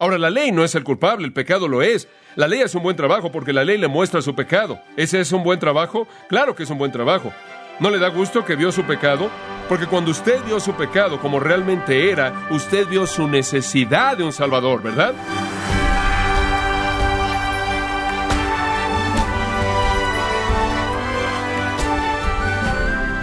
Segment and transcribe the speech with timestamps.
[0.00, 2.06] Ahora, la ley no es el culpable, el pecado lo es.
[2.36, 4.80] La ley es un buen trabajo porque la ley le muestra su pecado.
[4.96, 6.06] ¿Ese es un buen trabajo?
[6.28, 7.32] Claro que es un buen trabajo.
[7.80, 9.28] ¿No le da gusto que vio su pecado?
[9.68, 14.32] Porque cuando usted vio su pecado como realmente era, usted vio su necesidad de un
[14.32, 15.14] Salvador, ¿verdad?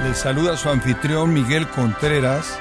[0.03, 2.59] Le saluda su anfitrión Miguel Contreras,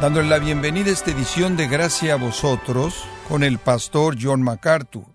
[0.00, 5.06] dándole la bienvenida a esta edición de Gracia a vosotros con el pastor John MacArthur.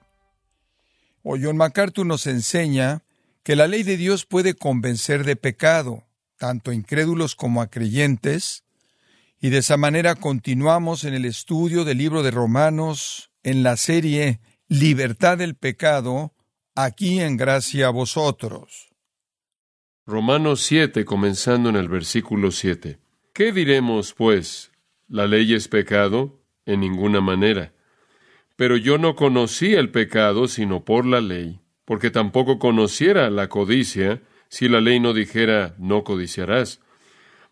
[1.23, 3.03] O John MacArthur nos enseña
[3.43, 6.05] que la ley de Dios puede convencer de pecado,
[6.37, 8.63] tanto a incrédulos como a creyentes,
[9.39, 14.39] y de esa manera continuamos en el estudio del libro de Romanos en la serie
[14.67, 16.33] Libertad del pecado,
[16.75, 18.89] aquí en Gracia a vosotros.
[20.05, 22.99] Romanos 7, comenzando en el versículo 7.
[23.33, 24.71] ¿Qué diremos, pues?
[25.07, 26.41] ¿La ley es pecado?
[26.65, 27.73] En ninguna manera.
[28.57, 34.21] Pero yo no conocí el pecado sino por la ley, porque tampoco conociera la codicia
[34.49, 36.81] si la ley no dijera no codiciarás.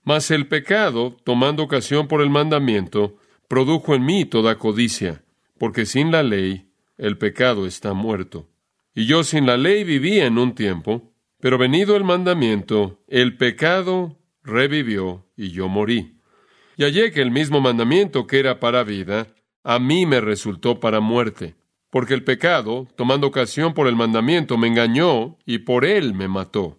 [0.03, 5.23] Mas el pecado, tomando ocasión por el mandamiento, produjo en mí toda codicia,
[5.57, 8.49] porque sin la ley el pecado está muerto.
[8.93, 14.17] Y yo sin la ley vivía en un tiempo, pero venido el mandamiento, el pecado
[14.43, 16.19] revivió y yo morí.
[16.77, 19.27] Y hallé que el mismo mandamiento que era para vida,
[19.65, 21.55] a mí me resultó para muerte,
[21.89, 26.77] porque el pecado, tomando ocasión por el mandamiento, me engañó y por él me mató.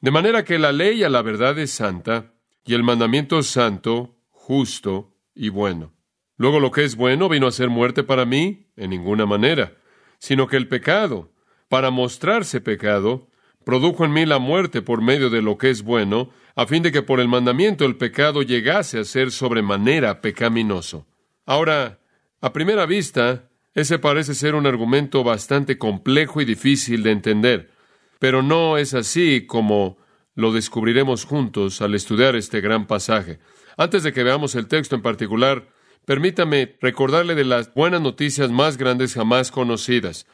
[0.00, 2.32] De manera que la ley a la verdad es santa,
[2.64, 5.92] y el mandamiento santo, justo y bueno.
[6.38, 9.74] Luego lo que es bueno vino a ser muerte para mí, en ninguna manera,
[10.18, 11.30] sino que el pecado,
[11.68, 13.28] para mostrarse pecado,
[13.62, 16.92] produjo en mí la muerte por medio de lo que es bueno, a fin de
[16.92, 21.06] que por el mandamiento el pecado llegase a ser sobremanera pecaminoso.
[21.44, 21.98] Ahora,
[22.42, 27.70] a primera vista, ese parece ser un argumento bastante complejo y difícil de entender,
[28.18, 29.96] pero no es así como
[30.34, 33.38] lo descubriremos juntos al estudiar este gran pasaje.
[33.76, 35.68] Antes de que veamos el texto en particular,
[36.04, 40.26] permítame recordarle de las buenas noticias más grandes jamás conocidas.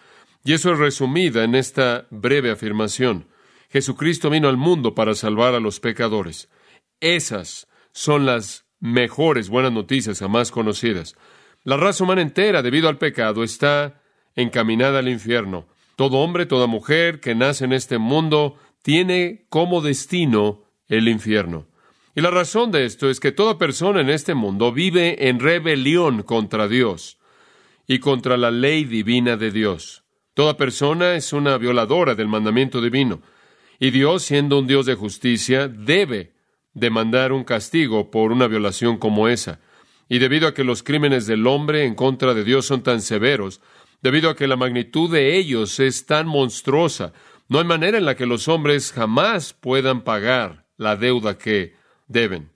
[0.44, 3.26] Y eso es resumida en esta breve afirmación.
[3.68, 6.48] Jesucristo vino al mundo para salvar a los pecadores.
[7.00, 11.14] Esas son las mejores buenas noticias jamás conocidas.
[11.68, 14.00] La raza humana entera, debido al pecado, está
[14.34, 15.66] encaminada al infierno.
[15.96, 21.66] Todo hombre, toda mujer que nace en este mundo tiene como destino el infierno.
[22.14, 26.22] Y la razón de esto es que toda persona en este mundo vive en rebelión
[26.22, 27.18] contra Dios
[27.86, 30.04] y contra la ley divina de Dios.
[30.32, 33.20] Toda persona es una violadora del mandamiento divino.
[33.78, 36.32] Y Dios, siendo un Dios de justicia, debe
[36.72, 39.60] demandar un castigo por una violación como esa.
[40.08, 43.60] Y debido a que los crímenes del hombre en contra de Dios son tan severos,
[44.02, 47.12] debido a que la magnitud de ellos es tan monstruosa,
[47.48, 51.74] no hay manera en la que los hombres jamás puedan pagar la deuda que
[52.06, 52.50] deben.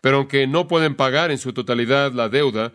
[0.00, 2.72] Pero aunque no pueden pagar en su totalidad la deuda,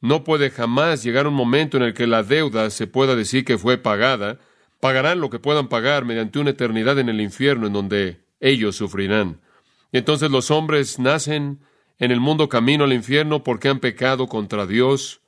[0.00, 3.58] no puede jamás llegar un momento en el que la deuda se pueda decir que
[3.58, 4.38] fue pagada.
[4.80, 9.40] Pagarán lo que puedan pagar mediante una eternidad en el infierno en donde ellos sufrirán.
[9.90, 11.58] Y entonces los hombres nacen
[11.98, 15.20] en el mundo camino al infierno porque han pecado contra Dios,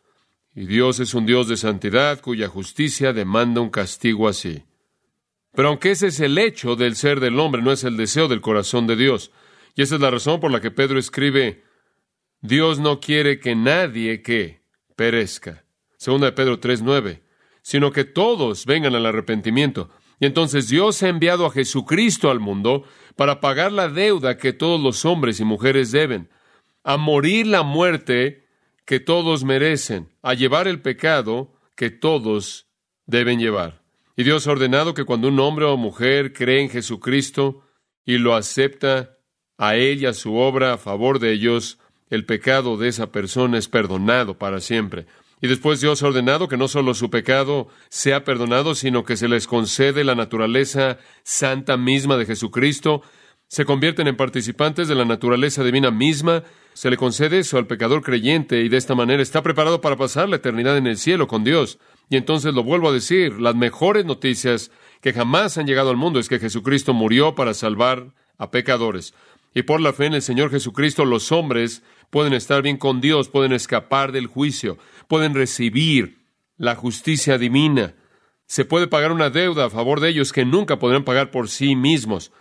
[0.55, 4.65] y Dios es un Dios de santidad cuya justicia demanda un castigo así.
[5.53, 8.41] Pero aunque ese es el hecho del ser del hombre, no es el deseo del
[8.41, 9.33] corazón de Dios.
[9.75, 11.65] Y esa es la razón por la que Pedro escribe,
[12.41, 14.63] Dios no quiere que nadie que
[14.97, 15.65] perezca.
[15.97, 17.23] Segunda de Pedro 3:9,
[17.63, 19.91] sino que todos vengan al arrepentimiento.
[20.19, 22.85] Y entonces Dios ha enviado a Jesucristo al mundo
[23.17, 26.29] para pagar la deuda que todos los hombres y mujeres deben,
[26.93, 28.45] a morir la muerte
[28.85, 32.67] que todos merecen, a llevar el pecado que todos
[33.07, 33.83] deben llevar.
[34.17, 37.63] Y Dios ha ordenado que cuando un hombre o mujer cree en Jesucristo
[38.05, 39.17] y lo acepta
[39.57, 41.79] a él y a su obra a favor de ellos,
[42.09, 45.07] el pecado de esa persona es perdonado para siempre.
[45.41, 49.29] Y después Dios ha ordenado que no solo su pecado sea perdonado, sino que se
[49.29, 53.03] les concede la naturaleza santa misma de Jesucristo,
[53.49, 58.03] se convierten en participantes de la naturaleza divina misma, se le concede eso al pecador
[58.03, 61.45] creyente y de esta manera está preparado para pasar la eternidad en el cielo con
[61.45, 61.79] Dios.
[62.09, 64.71] Y entonces lo vuelvo a decir, las mejores noticias
[65.01, 69.15] que jamás han llegado al mundo es que Jesucristo murió para salvar a pecadores.
[69.55, 73.29] Y por la fe en el Señor Jesucristo los hombres pueden estar bien con Dios,
[73.29, 74.79] pueden escapar del juicio,
[75.09, 76.19] pueden recibir
[76.57, 77.95] la justicia divina.
[78.47, 81.77] Se puede pagar una deuda a favor de ellos que nunca podrán pagar por sí
[81.77, 82.33] mismos.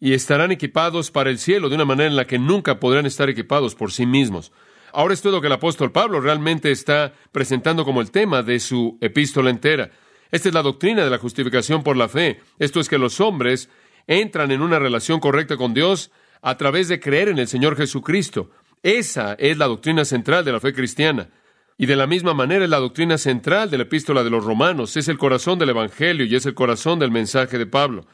[0.00, 3.28] Y estarán equipados para el cielo de una manera en la que nunca podrán estar
[3.28, 4.52] equipados por sí mismos.
[4.92, 8.60] Ahora esto es lo que el apóstol Pablo realmente está presentando como el tema de
[8.60, 9.90] su epístola entera.
[10.30, 12.40] Esta es la doctrina de la justificación por la fe.
[12.58, 13.68] Esto es que los hombres
[14.06, 16.10] entran en una relación correcta con Dios
[16.42, 18.50] a través de creer en el Señor Jesucristo.
[18.82, 21.28] Esa es la doctrina central de la fe cristiana.
[21.76, 24.96] Y de la misma manera es la doctrina central de la epístola de los romanos,
[24.96, 28.04] es el corazón del Evangelio y es el corazón del mensaje de Pablo.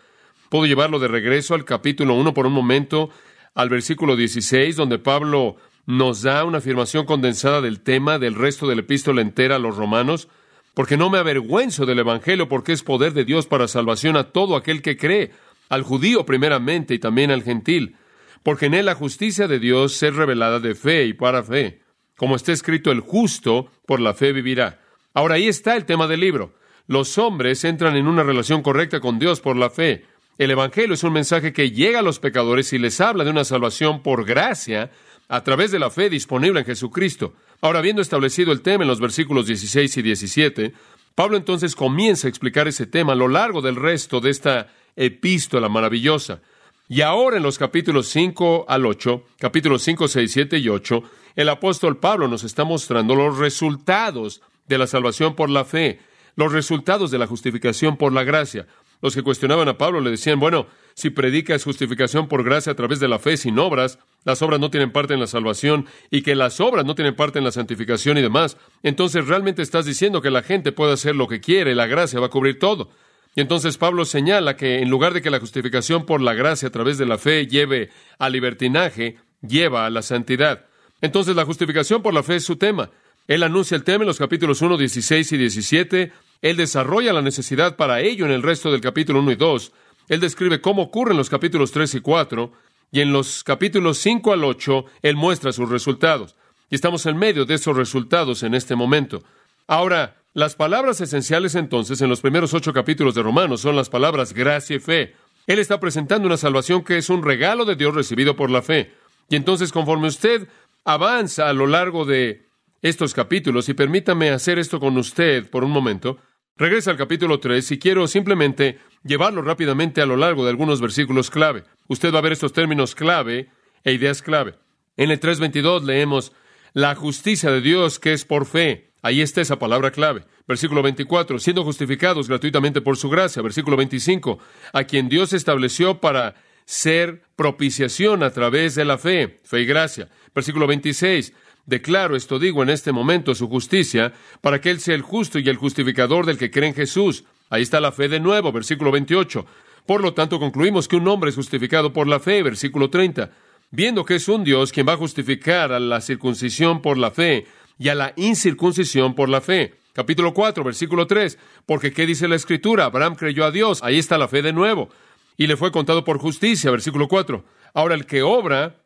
[0.54, 3.10] Puedo llevarlo de regreso al capítulo 1 por un momento,
[3.56, 8.76] al versículo 16, donde Pablo nos da una afirmación condensada del tema del resto de
[8.76, 10.28] la epístola entera a los romanos,
[10.72, 14.54] porque no me avergüenzo del Evangelio, porque es poder de Dios para salvación a todo
[14.54, 15.32] aquel que cree,
[15.70, 17.96] al judío primeramente y también al gentil,
[18.44, 21.80] porque en él la justicia de Dios es revelada de fe y para fe.
[22.16, 24.80] Como está escrito, el justo por la fe vivirá.
[25.14, 26.54] Ahora ahí está el tema del libro.
[26.86, 30.04] Los hombres entran en una relación correcta con Dios por la fe.
[30.36, 33.44] El Evangelio es un mensaje que llega a los pecadores y les habla de una
[33.44, 34.90] salvación por gracia
[35.28, 37.34] a través de la fe disponible en Jesucristo.
[37.60, 40.72] Ahora, habiendo establecido el tema en los versículos 16 y 17,
[41.14, 45.68] Pablo entonces comienza a explicar ese tema a lo largo del resto de esta epístola
[45.68, 46.40] maravillosa.
[46.88, 51.02] Y ahora en los capítulos 5 al 8, capítulos 5, 6, 7 y 8,
[51.36, 56.00] el apóstol Pablo nos está mostrando los resultados de la salvación por la fe,
[56.34, 58.66] los resultados de la justificación por la gracia.
[59.04, 63.00] Los que cuestionaban a Pablo le decían, bueno, si predicas justificación por gracia a través
[63.00, 66.34] de la fe sin obras, las obras no tienen parte en la salvación y que
[66.34, 70.30] las obras no tienen parte en la santificación y demás, entonces realmente estás diciendo que
[70.30, 72.92] la gente puede hacer lo que quiere, la gracia va a cubrir todo.
[73.34, 76.72] Y entonces Pablo señala que en lugar de que la justificación por la gracia a
[76.72, 80.64] través de la fe lleve al libertinaje, lleva a la santidad.
[81.02, 82.90] Entonces la justificación por la fe es su tema.
[83.28, 86.12] Él anuncia el tema en los capítulos 1, 16 y 17.
[86.44, 89.72] Él desarrolla la necesidad para ello en el resto del capítulo 1 y 2.
[90.10, 92.52] Él describe cómo ocurre en los capítulos 3 y 4.
[92.92, 96.36] Y en los capítulos 5 al 8, Él muestra sus resultados.
[96.68, 99.22] Y estamos en medio de esos resultados en este momento.
[99.66, 104.34] Ahora, las palabras esenciales entonces en los primeros ocho capítulos de Romanos son las palabras
[104.34, 105.14] gracia y fe.
[105.46, 108.92] Él está presentando una salvación que es un regalo de Dios recibido por la fe.
[109.30, 110.46] Y entonces, conforme usted
[110.84, 112.44] avanza a lo largo de
[112.82, 116.18] estos capítulos, y permítame hacer esto con usted por un momento,
[116.56, 121.30] regresa al capítulo 3 y quiero simplemente llevarlo rápidamente a lo largo de algunos versículos
[121.30, 121.64] clave.
[121.88, 123.48] Usted va a ver estos términos clave
[123.82, 124.54] e ideas clave.
[124.96, 126.32] En el 3.22 leemos
[126.72, 128.90] la justicia de Dios que es por fe.
[129.02, 130.24] Ahí está esa palabra clave.
[130.46, 133.42] Versículo 24, siendo justificados gratuitamente por su gracia.
[133.42, 134.38] Versículo 25,
[134.72, 136.34] a quien Dios estableció para
[136.64, 140.08] ser propiciación a través de la fe, fe y gracia.
[140.34, 141.32] Versículo 26,
[141.66, 145.48] declaro esto digo en este momento su justicia, para que Él sea el justo y
[145.48, 147.24] el justificador del que cree en Jesús.
[147.50, 149.46] Ahí está la fe de nuevo, versículo 28.
[149.86, 153.30] Por lo tanto, concluimos que un hombre es justificado por la fe, versículo 30.
[153.70, 157.46] Viendo que es un Dios quien va a justificar a la circuncisión por la fe,
[157.78, 159.74] y a la incircuncisión por la fe.
[159.92, 161.38] Capítulo 4, versículo 3.
[161.66, 162.86] Porque ¿qué dice la Escritura?
[162.86, 163.82] Abraham creyó a Dios.
[163.82, 164.88] Ahí está la fe de nuevo.
[165.36, 166.70] Y le fue contado por justicia.
[166.70, 167.44] Versículo 4.
[167.74, 168.76] Ahora el que obra,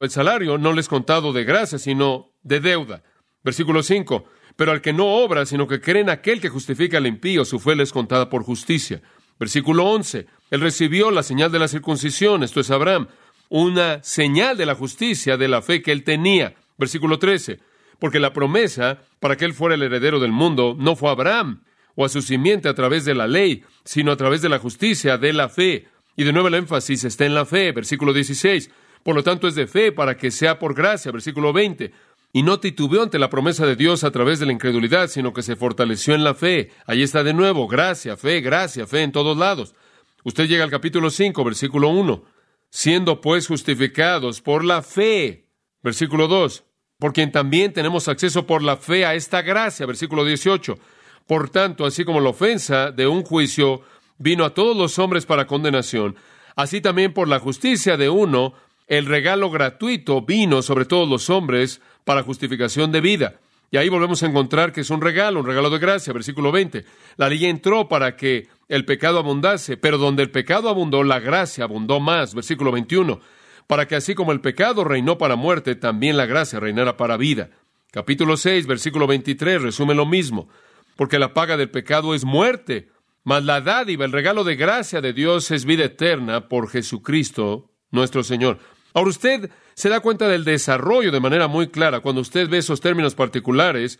[0.00, 3.02] el salario no le es contado de gracia, sino de deuda.
[3.42, 4.24] Versículo 5.
[4.56, 7.58] Pero al que no obra, sino que cree en aquel que justifica al impío, su
[7.58, 9.02] fe le es contada por justicia.
[9.38, 10.26] Versículo 11.
[10.50, 13.08] Él recibió la señal de la circuncisión, esto es Abraham,
[13.48, 16.54] una señal de la justicia de la fe que él tenía.
[16.78, 17.60] Versículo 13
[17.98, 21.62] porque la promesa para que él fuera el heredero del mundo no fue a Abraham
[21.94, 25.16] o a su simiente a través de la ley, sino a través de la justicia,
[25.16, 25.88] de la fe.
[26.14, 28.70] Y de nuevo el énfasis está en la fe, versículo 16.
[29.06, 31.92] Por lo tanto es de fe para que sea por gracia, versículo 20.
[32.32, 35.42] Y no titubeó ante la promesa de Dios a través de la incredulidad, sino que
[35.42, 36.72] se fortaleció en la fe.
[36.86, 39.76] Ahí está de nuevo, gracia, fe, gracia, fe en todos lados.
[40.24, 42.24] Usted llega al capítulo 5, versículo 1.
[42.68, 45.50] Siendo pues justificados por la fe.
[45.84, 46.64] Versículo 2
[46.98, 50.78] por quien también tenemos acceso por la fe a esta gracia, versículo 18.
[51.26, 53.82] Por tanto, así como la ofensa de un juicio
[54.18, 56.16] vino a todos los hombres para condenación,
[56.54, 58.54] así también por la justicia de uno,
[58.86, 63.40] el regalo gratuito vino sobre todos los hombres para justificación de vida.
[63.70, 66.84] Y ahí volvemos a encontrar que es un regalo, un regalo de gracia, versículo 20.
[67.16, 71.64] La ley entró para que el pecado abundase, pero donde el pecado abundó, la gracia
[71.64, 73.20] abundó más, versículo 21
[73.66, 77.50] para que así como el pecado reinó para muerte, también la gracia reinara para vida.
[77.90, 80.48] Capítulo 6, versículo 23 resume lo mismo,
[80.96, 82.88] porque la paga del pecado es muerte,
[83.24, 88.22] mas la dádiva, el regalo de gracia de Dios es vida eterna por Jesucristo nuestro
[88.22, 88.58] Señor.
[88.96, 92.80] Ahora usted se da cuenta del desarrollo de manera muy clara cuando usted ve esos
[92.80, 93.98] términos particulares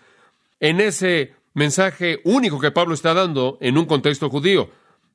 [0.59, 4.71] en ese mensaje único que Pablo está dando en un contexto judío.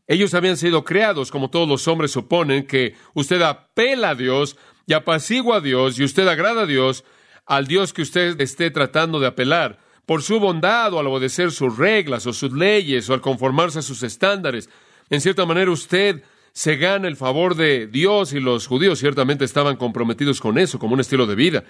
[0.06, 4.94] Ellos habían sido creados, como todos los hombres suponen, que usted apela a Dios y
[4.94, 7.04] apacigua a Dios y usted agrada a Dios
[7.48, 11.76] al Dios que usted esté tratando de apelar, por su bondad o al obedecer sus
[11.80, 14.70] reglas o sus leyes o al conformarse a sus estándares.
[15.10, 16.22] En cierta manera usted
[16.54, 20.94] se gana el favor de Dios y los judíos ciertamente estaban comprometidos con eso como
[20.94, 21.64] un estilo de vida.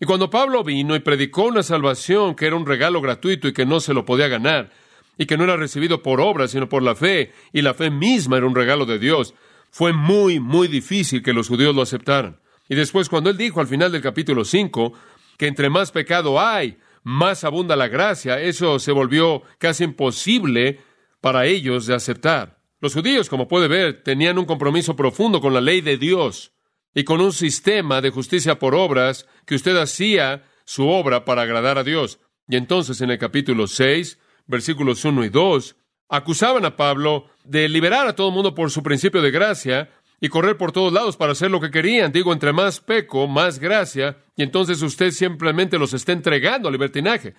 [0.00, 3.64] Y cuando Pablo vino y predicó una salvación que era un regalo gratuito y que
[3.64, 4.70] no se lo podía ganar,
[5.18, 8.36] y que no era recibido por obra, sino por la fe, y la fe misma
[8.36, 9.34] era un regalo de Dios,
[9.70, 12.38] fue muy, muy difícil que los judíos lo aceptaran.
[12.68, 14.92] Y después, cuando él dijo al final del capítulo 5
[15.38, 20.80] que entre más pecado hay, más abunda la gracia, eso se volvió casi imposible
[21.20, 22.55] para ellos de aceptar.
[22.80, 26.52] Los judíos, como puede ver, tenían un compromiso profundo con la ley de Dios
[26.94, 31.78] y con un sistema de justicia por obras que usted hacía su obra para agradar
[31.78, 32.20] a Dios.
[32.48, 35.76] Y entonces en el capítulo 6, versículos 1 y 2,
[36.08, 39.90] acusaban a Pablo de liberar a todo el mundo por su principio de gracia
[40.20, 42.12] y correr por todos lados para hacer lo que querían.
[42.12, 47.34] Digo, entre más peco, más gracia, y entonces usted simplemente los está entregando al libertinaje.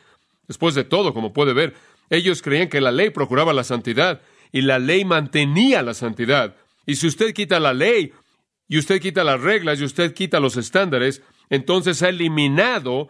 [0.47, 1.75] Después de todo, como puede ver,
[2.09, 6.55] ellos creían que la ley procuraba la santidad y la ley mantenía la santidad.
[6.85, 8.13] Y si usted quita la ley
[8.67, 13.09] y usted quita las reglas y usted quita los estándares, entonces ha eliminado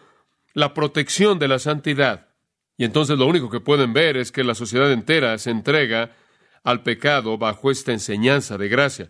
[0.54, 2.30] la protección de la santidad.
[2.78, 6.16] Y entonces lo único que pueden ver es que la sociedad entera se entrega
[6.64, 9.10] al pecado bajo esta enseñanza de gracia.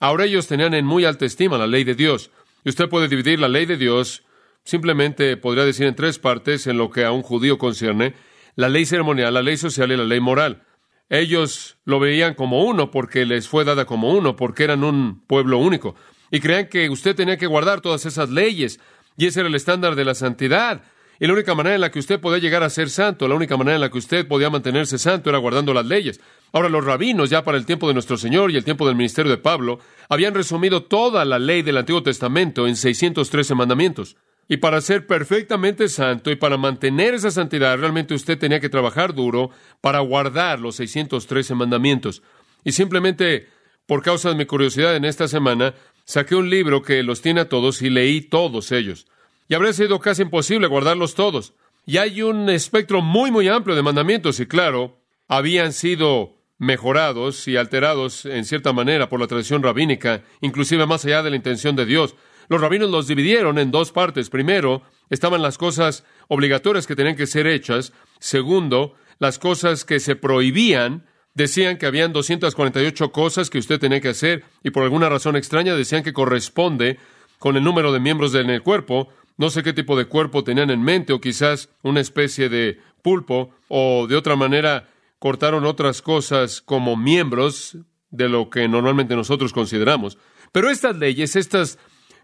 [0.00, 2.30] Ahora ellos tenían en muy alta estima la ley de Dios.
[2.64, 4.24] Y usted puede dividir la ley de Dios,
[4.64, 8.14] simplemente podría decir en tres partes en lo que a un judío concierne,
[8.56, 10.64] la ley ceremonial, la ley social y la ley moral.
[11.08, 15.58] Ellos lo veían como uno porque les fue dada como uno, porque eran un pueblo
[15.58, 15.94] único.
[16.30, 18.80] Y creían que usted tenía que guardar todas esas leyes.
[19.16, 20.82] Y ese era el estándar de la santidad.
[21.18, 23.56] Y la única manera en la que usted podía llegar a ser santo, la única
[23.56, 26.20] manera en la que usted podía mantenerse santo era guardando las leyes.
[26.52, 29.30] Ahora los rabinos, ya para el tiempo de nuestro Señor y el tiempo del ministerio
[29.30, 34.16] de Pablo, habían resumido toda la ley del Antiguo Testamento en 613 mandamientos.
[34.48, 39.14] Y para ser perfectamente santo y para mantener esa santidad, realmente usted tenía que trabajar
[39.14, 39.50] duro
[39.80, 42.22] para guardar los 613 mandamientos.
[42.64, 43.48] Y simplemente
[43.86, 45.74] por causa de mi curiosidad en esta semana,
[46.04, 49.06] saqué un libro que los tiene a todos y leí todos ellos.
[49.48, 51.54] Y habría sido casi imposible guardarlos todos.
[51.86, 54.98] Y hay un espectro muy, muy amplio de mandamientos y claro,
[55.28, 61.22] habían sido mejorados y alterados en cierta manera por la tradición rabínica, inclusive más allá
[61.22, 62.16] de la intención de Dios.
[62.48, 64.30] Los rabinos los dividieron en dos partes.
[64.30, 67.92] Primero, estaban las cosas obligatorias que tenían que ser hechas.
[68.18, 71.06] Segundo, las cosas que se prohibían.
[71.34, 75.76] Decían que habían 248 cosas que usted tenía que hacer y por alguna razón extraña
[75.76, 76.98] decían que corresponde
[77.38, 79.10] con el número de miembros del cuerpo.
[79.36, 83.50] No sé qué tipo de cuerpo tenían en mente o quizás una especie de pulpo
[83.68, 84.88] o de otra manera
[85.18, 87.76] cortaron otras cosas como miembros
[88.10, 90.16] de lo que normalmente nosotros consideramos.
[90.52, 91.78] Pero estas leyes, estas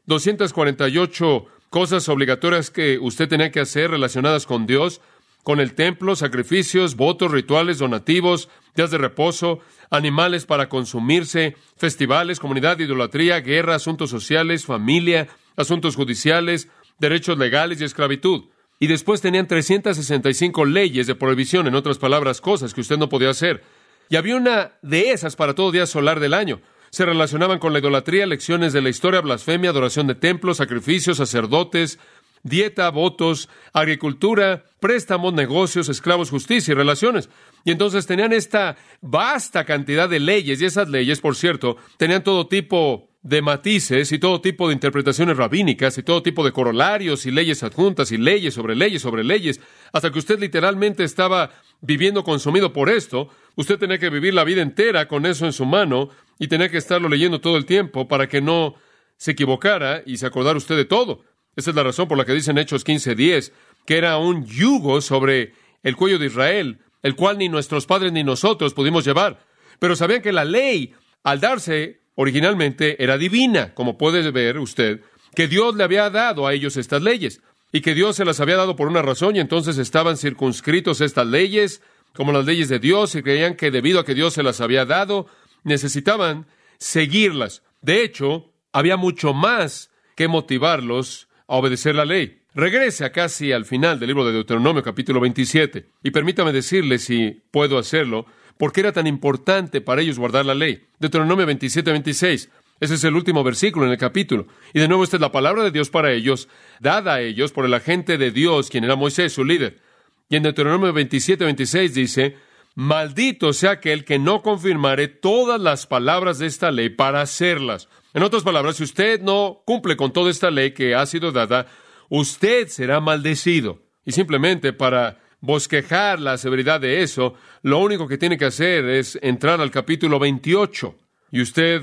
[0.06, 5.00] 248 cosas obligatorias que usted tenía que hacer relacionadas con Dios,
[5.42, 12.78] con el templo, sacrificios, votos, rituales, donativos, días de reposo, animales para consumirse, festivales, comunidad,
[12.78, 16.68] idolatría, guerra, asuntos sociales, familia, asuntos judiciales,
[16.98, 18.44] derechos legales y esclavitud.
[18.78, 23.30] Y después tenían 365 leyes de prohibición, en otras palabras, cosas que usted no podía
[23.30, 23.62] hacer.
[24.08, 26.60] Y había una de esas para todo día solar del año
[26.92, 31.98] se relacionaban con la idolatría, lecciones de la historia, blasfemia, adoración de templos, sacrificios, sacerdotes,
[32.42, 37.30] dieta, votos, agricultura, préstamos, negocios, esclavos, justicia y relaciones.
[37.64, 42.46] Y entonces tenían esta vasta cantidad de leyes, y esas leyes, por cierto, tenían todo
[42.46, 47.30] tipo de matices y todo tipo de interpretaciones rabínicas y todo tipo de corolarios y
[47.30, 49.60] leyes adjuntas y leyes sobre leyes sobre leyes,
[49.92, 54.60] hasta que usted literalmente estaba viviendo consumido por esto, usted tenía que vivir la vida
[54.60, 56.10] entera con eso en su mano
[56.42, 58.74] y tenía que estarlo leyendo todo el tiempo para que no
[59.16, 61.22] se equivocara y se acordara usted de todo.
[61.54, 63.52] Esa es la razón por la que dicen Hechos 15:10
[63.86, 68.24] que era un yugo sobre el cuello de Israel, el cual ni nuestros padres ni
[68.24, 69.38] nosotros pudimos llevar.
[69.78, 75.00] Pero sabían que la ley, al darse originalmente era divina, como puede ver usted,
[75.36, 78.56] que Dios le había dado a ellos estas leyes y que Dios se las había
[78.56, 81.82] dado por una razón y entonces estaban circunscritos estas leyes
[82.14, 84.84] como las leyes de Dios y creían que debido a que Dios se las había
[84.84, 85.28] dado,
[85.64, 86.46] necesitaban
[86.78, 87.62] seguirlas.
[87.80, 92.40] De hecho, había mucho más que motivarlos a obedecer la ley.
[92.54, 97.42] Regrese a casi al final del libro de Deuteronomio capítulo 27 y permítame decirle si
[97.50, 98.26] puedo hacerlo,
[98.62, 100.84] ¿Por qué era tan importante para ellos guardar la ley?
[101.00, 102.48] Deuteronomio 27, 26.
[102.78, 104.46] Ese es el último versículo en el capítulo.
[104.72, 107.64] Y de nuevo esta es la palabra de Dios para ellos, dada a ellos por
[107.64, 109.80] el agente de Dios, quien era Moisés, su líder.
[110.28, 112.36] Y en Deuteronomio 27, 26 dice,
[112.74, 117.88] Maldito sea aquel que no confirmare todas las palabras de esta ley para hacerlas.
[118.14, 121.66] En otras palabras, si usted no cumple con toda esta ley que ha sido dada,
[122.08, 123.82] usted será maldecido.
[124.04, 129.18] Y simplemente para bosquejar la severidad de eso, lo único que tiene que hacer es
[129.22, 130.94] entrar al capítulo 28
[131.30, 131.82] y usted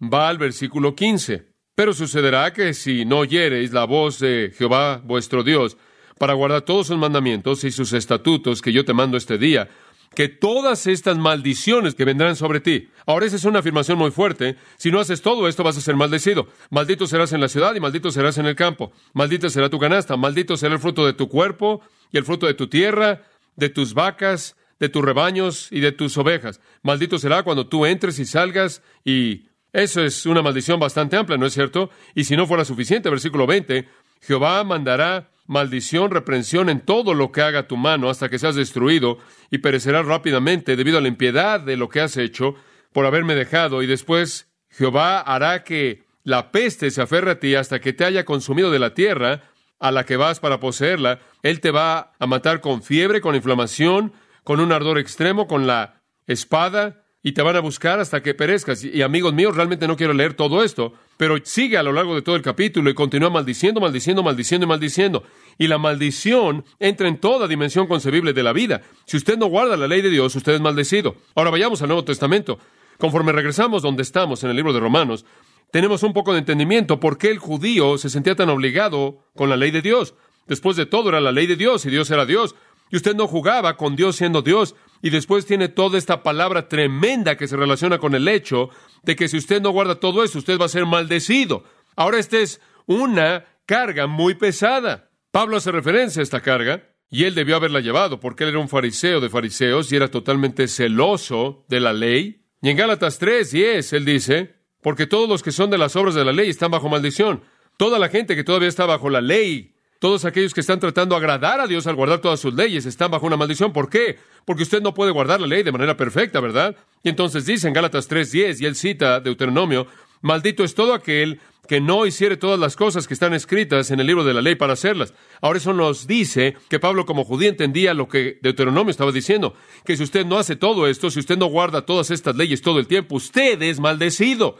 [0.00, 1.48] va al versículo 15.
[1.74, 5.76] Pero sucederá que si no oyereis la voz de Jehová vuestro Dios,
[6.18, 9.70] para guardar todos sus mandamientos y sus estatutos que yo te mando este día,
[10.14, 12.88] que todas estas maldiciones que vendrán sobre ti.
[13.06, 14.56] Ahora esa es una afirmación muy fuerte.
[14.76, 16.48] Si no haces todo esto vas a ser maldecido.
[16.70, 18.92] Maldito serás en la ciudad y maldito serás en el campo.
[19.12, 20.16] Maldita será tu canasta.
[20.16, 23.22] Maldito será el fruto de tu cuerpo y el fruto de tu tierra,
[23.56, 26.60] de tus vacas, de tus rebaños y de tus ovejas.
[26.82, 31.46] Maldito será cuando tú entres y salgas y eso es una maldición bastante amplia, ¿no
[31.46, 31.90] es cierto?
[32.14, 33.88] Y si no fuera suficiente, versículo 20,
[34.22, 39.18] Jehová mandará maldición, reprensión en todo lo que haga tu mano hasta que seas destruido
[39.50, 42.54] y perecerás rápidamente debido a la impiedad de lo que has hecho
[42.92, 43.82] por haberme dejado.
[43.82, 48.24] Y después Jehová hará que la peste se aferre a ti hasta que te haya
[48.24, 49.42] consumido de la tierra
[49.80, 51.18] a la que vas para poseerla.
[51.42, 54.12] Él te va a matar con fiebre, con inflamación,
[54.44, 58.84] con un ardor extremo, con la espada, y te van a buscar hasta que perezcas.
[58.84, 62.22] Y amigos míos, realmente no quiero leer todo esto, pero sigue a lo largo de
[62.22, 65.22] todo el capítulo y continúa maldiciendo, maldiciendo, maldiciendo y maldiciendo.
[65.58, 68.80] Y la maldición entra en toda dimensión concebible de la vida.
[69.04, 71.16] Si usted no guarda la ley de Dios, usted es maldecido.
[71.34, 72.58] Ahora vayamos al Nuevo Testamento.
[72.96, 75.26] Conforme regresamos donde estamos en el libro de Romanos,
[75.70, 79.58] tenemos un poco de entendimiento por qué el judío se sentía tan obligado con la
[79.58, 80.14] ley de Dios.
[80.46, 82.54] Después de todo era la ley de Dios y Dios era Dios.
[82.90, 84.74] Y usted no jugaba con Dios siendo Dios.
[85.02, 88.70] Y después tiene toda esta palabra tremenda que se relaciona con el hecho
[89.02, 91.64] de que si usted no guarda todo eso, usted va a ser maldecido.
[91.96, 95.10] Ahora esta es una carga muy pesada.
[95.30, 98.68] Pablo hace referencia a esta carga y él debió haberla llevado porque él era un
[98.68, 102.42] fariseo de fariseos y era totalmente celoso de la ley.
[102.62, 106.14] Y en Gálatas 3, 10, él dice, porque todos los que son de las obras
[106.14, 107.42] de la ley están bajo maldición.
[107.76, 109.69] Toda la gente que todavía está bajo la ley
[110.00, 113.10] todos aquellos que están tratando de agradar a Dios al guardar todas sus leyes están
[113.10, 113.72] bajo una maldición.
[113.72, 114.18] ¿Por qué?
[114.46, 116.74] Porque usted no puede guardar la ley de manera perfecta, ¿verdad?
[117.02, 119.86] Y entonces dice en Gálatas 3:10, y él cita Deuteronomio,
[120.22, 124.06] maldito es todo aquel que no hiciere todas las cosas que están escritas en el
[124.06, 125.12] libro de la ley para hacerlas.
[125.42, 129.98] Ahora eso nos dice que Pablo como judío entendía lo que Deuteronomio estaba diciendo, que
[129.98, 132.86] si usted no hace todo esto, si usted no guarda todas estas leyes todo el
[132.86, 134.56] tiempo, usted es maldecido.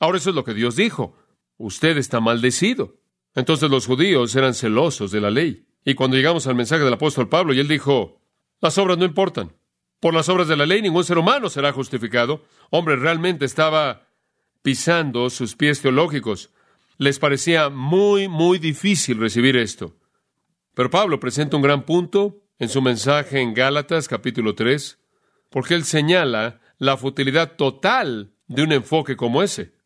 [0.00, 1.14] Ahora eso es lo que Dios dijo.
[1.58, 2.94] Usted está maldecido.
[3.38, 5.64] Entonces los judíos eran celosos de la ley.
[5.84, 8.20] Y cuando llegamos al mensaje del apóstol Pablo, y él dijo,
[8.60, 9.52] las obras no importan.
[10.00, 12.42] Por las obras de la ley ningún ser humano será justificado.
[12.70, 14.08] Hombre, realmente estaba
[14.62, 16.50] pisando sus pies teológicos.
[16.96, 19.94] Les parecía muy, muy difícil recibir esto.
[20.74, 24.98] Pero Pablo presenta un gran punto en su mensaje en Gálatas capítulo 3,
[25.48, 29.77] porque él señala la futilidad total de un enfoque como ese.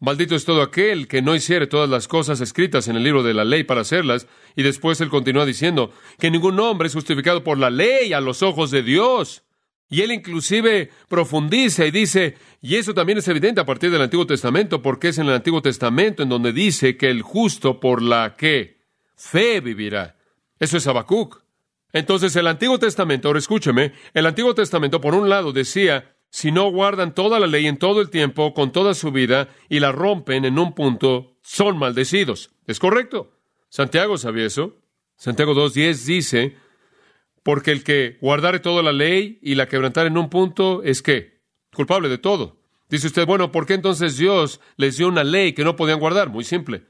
[0.00, 3.34] Maldito es todo aquel que no hiciere todas las cosas escritas en el libro de
[3.34, 4.26] la ley para hacerlas.
[4.56, 8.42] Y después él continúa diciendo que ningún hombre es justificado por la ley a los
[8.42, 9.42] ojos de Dios.
[9.90, 14.26] Y él inclusive profundiza y dice, y eso también es evidente a partir del Antiguo
[14.26, 18.36] Testamento, porque es en el Antiguo Testamento en donde dice que el justo por la
[18.36, 18.78] que
[19.16, 20.16] fe vivirá.
[20.58, 21.42] Eso es Habacuc.
[21.92, 26.70] Entonces el Antiguo Testamento, ahora escúcheme, el Antiguo Testamento por un lado decía si no
[26.70, 30.44] guardan toda la ley en todo el tiempo, con toda su vida, y la rompen
[30.44, 32.50] en un punto, son maldecidos.
[32.66, 33.32] ¿Es correcto?
[33.68, 34.76] Santiago sabía eso.
[35.16, 36.56] Santiago 2.10 dice,
[37.42, 41.42] porque el que guardare toda la ley y la quebrantare en un punto es que
[41.74, 42.60] culpable de todo.
[42.88, 46.30] Dice usted, bueno, ¿por qué entonces Dios les dio una ley que no podían guardar?
[46.30, 46.86] Muy simple,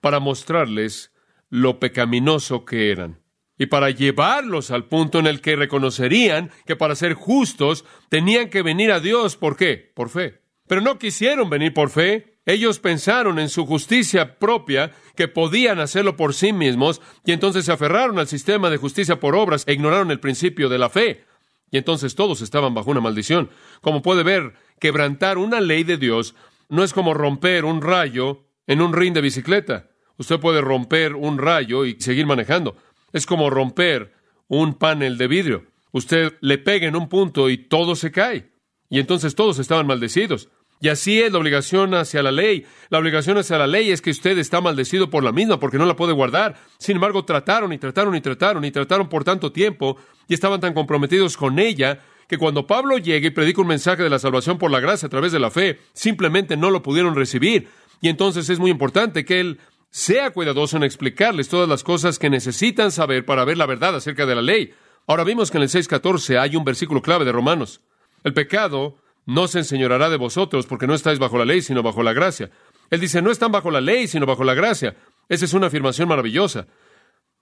[0.00, 1.12] para mostrarles
[1.48, 3.25] lo pecaminoso que eran
[3.58, 8.62] y para llevarlos al punto en el que reconocerían que para ser justos tenían que
[8.62, 9.36] venir a Dios.
[9.36, 9.92] ¿Por qué?
[9.94, 10.42] Por fe.
[10.66, 12.38] Pero no quisieron venir por fe.
[12.44, 17.72] Ellos pensaron en su justicia propia, que podían hacerlo por sí mismos, y entonces se
[17.72, 21.24] aferraron al sistema de justicia por obras e ignoraron el principio de la fe.
[21.72, 23.50] Y entonces todos estaban bajo una maldición.
[23.80, 26.36] Como puede ver, quebrantar una ley de Dios
[26.68, 29.88] no es como romper un rayo en un ring de bicicleta.
[30.18, 32.76] Usted puede romper un rayo y seguir manejando.
[33.12, 34.12] Es como romper
[34.48, 35.64] un panel de vidrio.
[35.92, 38.50] Usted le pega en un punto y todo se cae.
[38.88, 40.48] Y entonces todos estaban maldecidos.
[40.80, 42.66] Y así es la obligación hacia la ley.
[42.90, 45.86] La obligación hacia la ley es que usted está maldecido por la misma, porque no
[45.86, 46.56] la puede guardar.
[46.78, 49.96] Sin embargo, trataron y trataron y trataron y trataron por tanto tiempo
[50.28, 54.10] y estaban tan comprometidos con ella que cuando Pablo llega y predica un mensaje de
[54.10, 57.68] la salvación por la gracia a través de la fe, simplemente no lo pudieron recibir.
[58.02, 59.58] Y entonces es muy importante que él
[59.96, 64.26] sea cuidadoso en explicarles todas las cosas que necesitan saber para ver la verdad acerca
[64.26, 64.74] de la ley.
[65.06, 67.80] Ahora vimos que en el 6.14 hay un versículo clave de Romanos.
[68.22, 72.02] El pecado no se enseñorará de vosotros porque no estáis bajo la ley, sino bajo
[72.02, 72.50] la gracia.
[72.90, 74.98] Él dice, no están bajo la ley, sino bajo la gracia.
[75.30, 76.66] Esa es una afirmación maravillosa.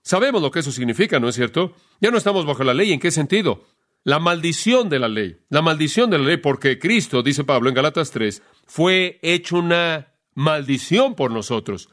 [0.02, 1.74] Sabemos lo que eso significa, ¿no es cierto?
[2.00, 2.92] Ya no estamos bajo la ley.
[2.92, 3.64] ¿En qué sentido?
[4.04, 5.38] La maldición de la ley.
[5.48, 10.14] La maldición de la ley porque Cristo, dice Pablo en Galatas 3, fue hecho una
[10.34, 11.88] maldición por nosotros,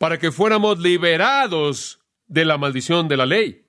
[0.00, 3.66] para que fuéramos liberados de la maldición de la ley.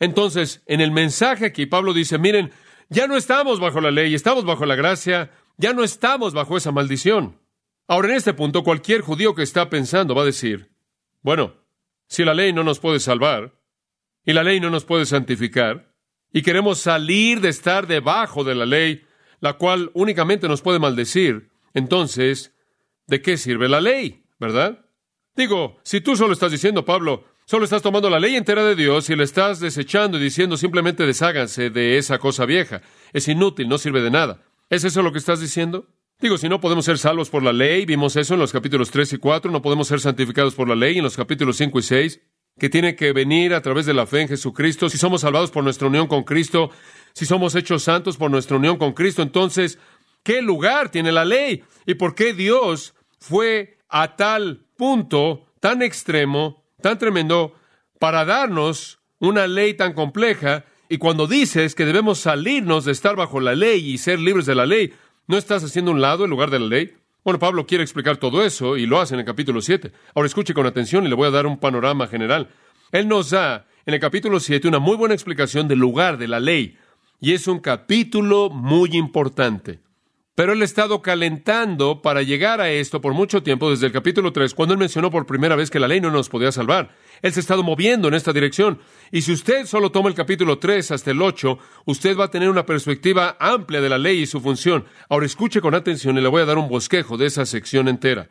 [0.00, 2.52] Entonces, en el mensaje aquí, Pablo dice, miren,
[2.88, 6.72] ya no estamos bajo la ley, estamos bajo la gracia, ya no estamos bajo esa
[6.72, 7.38] maldición.
[7.86, 10.70] Ahora, en este punto, cualquier judío que está pensando va a decir,
[11.20, 11.52] bueno,
[12.06, 13.52] si la ley no nos puede salvar,
[14.24, 15.92] y la ley no nos puede santificar,
[16.32, 19.04] y queremos salir de estar debajo de la ley,
[19.40, 22.54] la cual únicamente nos puede maldecir, entonces,
[23.06, 24.24] ¿de qué sirve la ley?
[24.40, 24.83] ¿Verdad?
[25.36, 29.10] Digo, si tú solo estás diciendo, Pablo, solo estás tomando la ley entera de Dios
[29.10, 33.78] y la estás desechando y diciendo simplemente desháganse de esa cosa vieja, es inútil, no
[33.78, 34.42] sirve de nada.
[34.70, 35.88] ¿Es eso lo que estás diciendo?
[36.20, 39.14] Digo, si no podemos ser salvos por la ley, vimos eso en los capítulos 3
[39.14, 42.20] y 4, no podemos ser santificados por la ley en los capítulos 5 y 6,
[42.56, 45.64] que tiene que venir a través de la fe en Jesucristo, si somos salvados por
[45.64, 46.70] nuestra unión con Cristo,
[47.12, 49.80] si somos hechos santos por nuestra unión con Cristo, entonces,
[50.22, 51.64] ¿qué lugar tiene la ley?
[51.86, 57.54] ¿Y por qué Dios fue a tal punto, tan extremo, tan tremendo,
[57.98, 60.64] para darnos una ley tan compleja?
[60.88, 64.54] Y cuando dices que debemos salirnos de estar bajo la ley y ser libres de
[64.54, 64.92] la ley,
[65.26, 66.92] ¿No estás haciendo un lado en lugar de la ley?
[67.24, 69.90] Bueno, Pablo quiere explicar todo eso y lo hace en el capítulo 7.
[70.14, 72.50] Ahora escuche con atención y le voy a dar un panorama general.
[72.92, 76.40] Él nos da en el capítulo 7 una muy buena explicación del lugar de la
[76.40, 76.76] ley
[77.20, 79.80] y es un capítulo muy importante.
[80.34, 84.32] Pero él ha estado calentando para llegar a esto por mucho tiempo, desde el capítulo
[84.32, 86.96] 3, cuando él mencionó por primera vez que la ley no nos podía salvar.
[87.22, 88.80] Él se ha estado moviendo en esta dirección.
[89.12, 92.50] Y si usted solo toma el capítulo 3 hasta el 8, usted va a tener
[92.50, 94.86] una perspectiva amplia de la ley y su función.
[95.08, 98.28] Ahora escuche con atención y le voy a dar un bosquejo de esa sección entera.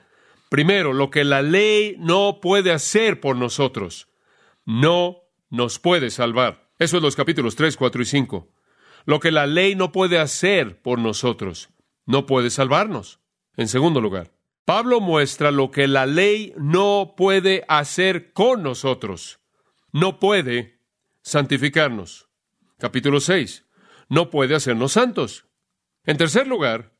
[0.49, 4.09] Primero, lo que la ley no puede hacer por nosotros.
[4.65, 6.69] No nos puede salvar.
[6.79, 8.49] Eso es los capítulos 3, 4 y 5.
[9.05, 11.72] Lo que la ley no puede hacer por nosotros
[12.05, 13.19] no puede salvarnos.
[13.55, 14.31] En segundo lugar,
[14.65, 19.39] Pablo muestra lo que la ley no puede hacer con nosotros.
[19.91, 20.79] No puede
[21.21, 22.29] santificarnos.
[22.77, 23.65] Capítulo 6.
[24.09, 25.45] No puede hacernos santos.
[26.05, 26.93] En tercer lugar,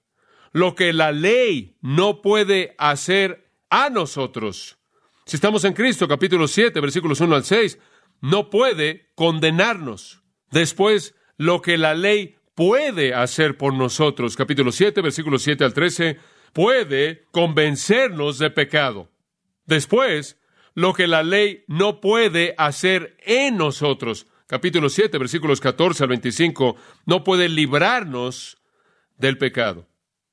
[0.52, 4.78] lo que la ley no puede hacer a nosotros.
[5.26, 7.80] Si estamos en Cristo, capítulo 7, versículos 1 al 6,
[8.22, 10.22] no puede condenarnos.
[10.52, 14.36] Después, lo que la ley puede hacer por nosotros.
[14.36, 16.18] Capítulo 7, versículos 7 al 13,
[16.54, 19.10] puede convencernos de pecado.
[19.66, 20.40] Después,
[20.76, 24.28] lo que la ley no puede hacer en nosotros.
[24.48, 28.58] Capítulo 7, versículos 14 al 25, no puede librarnos
[29.18, 29.88] del pecado.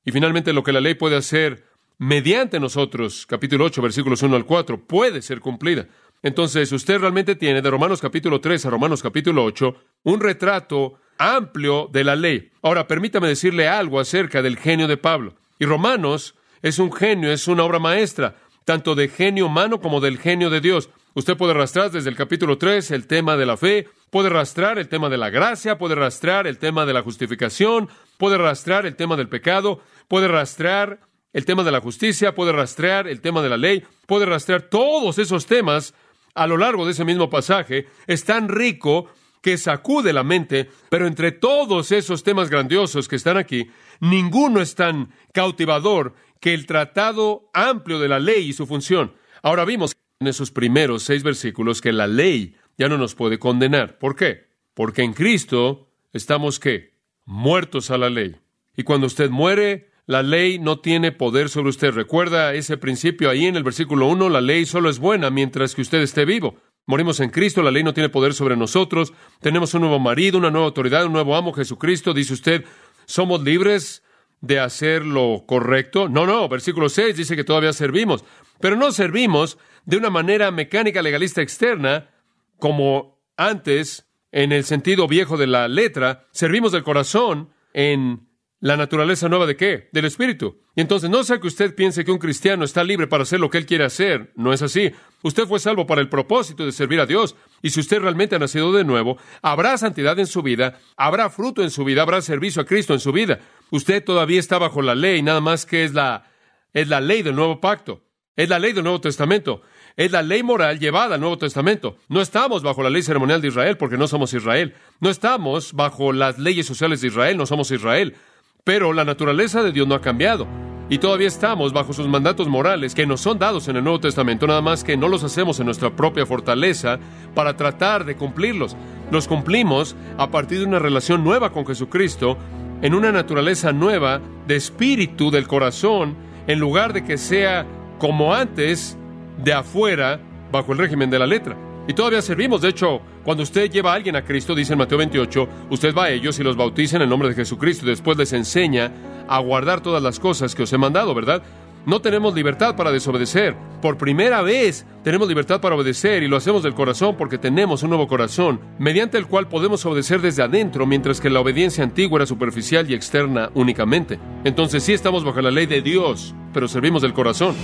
[0.05, 1.65] Y finalmente, lo que la ley puede hacer
[1.99, 5.87] mediante nosotros, capítulo 8, versículos 1 al 4, puede ser cumplida.
[6.23, 11.89] Entonces, usted realmente tiene de Romanos capítulo 3 a Romanos capítulo 8 un retrato amplio
[11.93, 12.51] de la ley.
[12.63, 15.35] Ahora, permítame decirle algo acerca del genio de Pablo.
[15.59, 20.19] Y Romanos es un genio, es una obra maestra, tanto de genio humano como del
[20.19, 20.89] genio de Dios.
[21.15, 24.89] Usted puede rastrar desde el capítulo 3 el tema de la fe, puede rastrar el
[24.89, 29.17] tema de la gracia, puede rastrar el tema de la justificación, puede rastrar el tema
[29.17, 31.01] del pecado, puede rastrar
[31.35, 35.19] el tema de la justicia, puede rastrear el tema de la ley, puede rastrear todos
[35.19, 35.93] esos temas
[36.35, 37.89] a lo largo de ese mismo pasaje.
[38.07, 43.37] Es tan rico que sacude la mente, pero entre todos esos temas grandiosos que están
[43.37, 49.15] aquí, ninguno es tan cautivador que el tratado amplio de la ley y su función.
[49.43, 53.99] Ahora vimos en esos primeros seis versículos que la ley ya no nos puede condenar.
[53.99, 54.49] ¿Por qué?
[54.75, 56.95] Porque en Cristo estamos qué?
[57.25, 58.37] Muertos a la ley.
[58.77, 61.93] Y cuando usted muere, la ley no tiene poder sobre usted.
[61.93, 65.83] Recuerda ese principio ahí en el versículo 1, la ley solo es buena mientras que
[65.83, 66.57] usted esté vivo.
[66.91, 70.51] Morimos en Cristo, la ley no tiene poder sobre nosotros, tenemos un nuevo marido, una
[70.51, 72.13] nueva autoridad, un nuevo amo, Jesucristo.
[72.13, 72.65] Dice usted,
[73.07, 74.03] ¿somos libres
[74.41, 76.09] de hacer lo correcto?
[76.09, 78.25] No, no, versículo 6 dice que todavía servimos,
[78.59, 82.11] pero no servimos de una manera mecánica legalista externa
[82.59, 88.27] como antes, en el sentido viejo de la letra, servimos del corazón en
[88.61, 89.89] la naturaleza nueva de qué?
[89.93, 90.59] Del Espíritu.
[90.77, 93.49] Y entonces no sea que usted piense que un cristiano está libre para hacer lo
[93.49, 94.33] que él quiere hacer.
[94.37, 94.93] No es así.
[95.23, 97.37] Usted fue salvo para el propósito de servir a Dios.
[97.63, 101.63] Y si usted realmente ha nacido de nuevo, habrá santidad en su vida, habrá fruto
[101.63, 103.41] en su vida, habrá servicio a Cristo en su vida.
[103.71, 106.31] Usted todavía está bajo la ley, nada más que es la,
[106.75, 108.03] es la ley del nuevo pacto.
[108.37, 109.61] Es la ley del Nuevo Testamento.
[109.97, 111.99] Es la ley moral llevada al Nuevo Testamento.
[112.09, 114.75] No estamos bajo la ley ceremonial de Israel porque no somos Israel.
[114.99, 118.17] No estamos bajo las leyes sociales de Israel, no somos Israel.
[118.65, 120.47] Pero la naturaleza de Dios no ha cambiado.
[120.93, 124.49] y todavía estamos bajo sus mandatos morales que nos son dados en el Nuevo Testamento,
[124.49, 126.99] nada más que no los hacemos en nuestra propia fortaleza
[127.33, 128.77] para tratar de cumplirlos.
[129.13, 132.37] Los cumplimos a partir de una relación nueva con Jesucristo,
[132.83, 136.17] en una naturaleza nueva de espíritu del corazón,
[136.49, 137.65] en lugar de que sea
[138.01, 138.99] como antes,
[139.45, 140.19] de afuera,
[140.51, 141.57] bajo el régimen de la letra.
[141.89, 142.61] Y todavía servimos.
[142.61, 146.05] De hecho, cuando usted lleva a alguien a Cristo, dice en Mateo 28, usted va
[146.05, 148.93] a ellos y los bautiza en el nombre de Jesucristo y después les enseña
[149.29, 151.43] a guardar todas las cosas que os he mandado, ¿verdad?
[151.87, 153.57] No tenemos libertad para desobedecer.
[153.81, 157.89] Por primera vez tenemos libertad para obedecer y lo hacemos del corazón porque tenemos un
[157.89, 162.27] nuevo corazón, mediante el cual podemos obedecer desde adentro, mientras que la obediencia antigua era
[162.27, 164.19] superficial y externa únicamente.
[164.45, 167.55] Entonces sí estamos bajo la ley de Dios, pero servimos del corazón.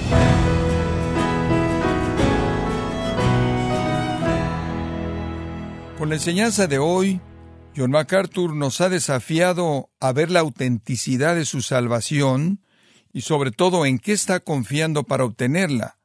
[5.99, 7.21] Con la enseñanza de hoy,
[7.75, 12.61] John MacArthur nos ha desafiado a ver la autenticidad de su salvación
[13.15, 15.99] y sobre todo en qué está confiando para obtenerla.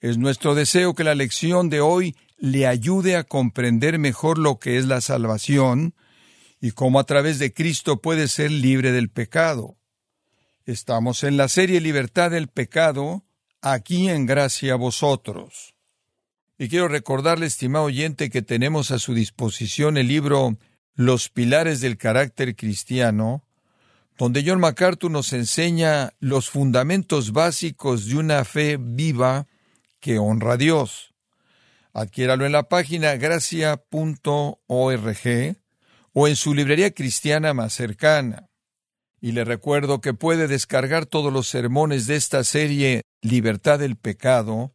[0.00, 4.78] Es nuestro deseo que la lección de hoy le ayude a comprender mejor lo que
[4.78, 5.94] es la salvación
[6.60, 9.76] y cómo a través de Cristo puede ser libre del pecado.
[10.64, 13.24] Estamos en la serie Libertad del Pecado,
[13.62, 15.76] aquí en gracia a vosotros.
[16.62, 20.58] Y quiero recordarle, estimado oyente, que tenemos a su disposición el libro
[20.94, 23.46] los pilares del carácter cristiano,
[24.18, 29.46] donde John MacArthur nos enseña los fundamentos básicos de una fe viva
[30.00, 31.14] que honra a Dios.
[31.94, 33.78] Adquiéralo en la página gracia.org
[36.12, 38.50] o en su librería cristiana más cercana.
[39.18, 44.74] Y le recuerdo que puede descargar todos los sermones de esta serie Libertad del Pecado,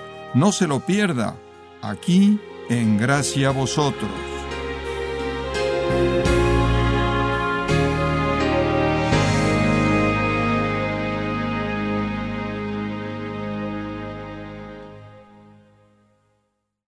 [0.33, 1.35] No se lo pierda,
[1.81, 2.39] aquí
[2.69, 4.30] en Gracia Vosotros.